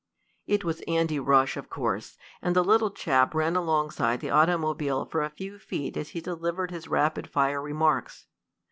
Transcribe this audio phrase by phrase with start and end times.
[0.47, 5.21] It was Andy Rush, of course, and the little chap ran alongside the automobile for
[5.21, 8.25] a few feet as he delivered his rapid fire remarks.